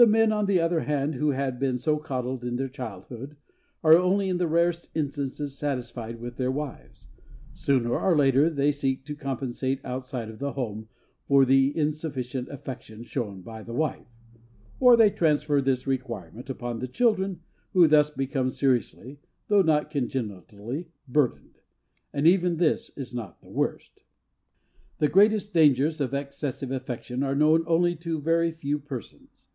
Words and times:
The 0.00 0.06
men, 0.06 0.30
on 0.30 0.46
the 0.46 0.60
other 0.60 0.82
hand, 0.82 1.16
who 1.16 1.30
had 1.30 1.58
been 1.58 1.76
so 1.76 1.98
coddled 1.98 2.44
in 2.44 2.54
their 2.54 2.68
childhood, 2.68 3.34
are 3.82 3.96
only 3.96 4.28
in 4.28 4.36
the 4.38 4.46
rarest 4.46 4.90
instances 4.94 5.58
satisfied 5.58 6.20
with 6.20 6.36
their 6.36 6.52
wives; 6.52 7.10
sooner 7.52 7.98
or 7.98 8.16
later 8.16 8.48
they 8.48 8.70
seek 8.70 9.04
to 9.06 9.16
compensate 9.16 9.84
outside 9.84 10.28
of 10.30 10.38
the 10.38 10.52
home 10.52 10.86
for 11.26 11.44
the 11.44 11.76
insufficient 11.76 12.48
affection 12.48 13.02
shown 13.02 13.42
by 13.42 13.64
the 13.64 13.74
wife; 13.74 14.06
or 14.78 14.96
they 14.96 15.10
transfer 15.10 15.60
this 15.60 15.84
requirement 15.88 16.48
upon 16.48 16.78
the 16.78 16.86
children 16.86 17.40
who 17.72 17.88
thus 17.88 18.08
become 18.08 18.50
seriously 18.50 19.18
(though 19.48 19.62
not 19.62 19.90
congenitally) 19.90 20.92
burdened. 21.08 21.58
But 22.12 22.24
even 22.26 22.58
this 22.58 22.92
is 22.96 23.12
not 23.12 23.40
the 23.40 23.50
worst. 23.50 24.04
The 24.98 25.08
greatest 25.08 25.52
dangers 25.52 26.00
of 26.00 26.14
excessive 26.14 26.70
affection 26.70 27.24
are 27.24 27.34
known 27.34 27.64
to 27.64 27.68
only 27.68 27.94
very 27.94 28.52
few 28.52 28.78
persons. 28.78 29.46